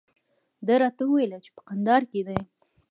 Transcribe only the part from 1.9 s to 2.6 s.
کې دی.